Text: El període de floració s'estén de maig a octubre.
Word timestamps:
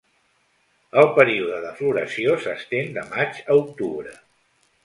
El 1.01 1.09
període 1.19 1.59
de 1.67 1.75
floració 1.81 2.39
s'estén 2.47 2.91
de 2.99 3.07
maig 3.15 3.41
a 3.47 3.63
octubre. 3.63 4.19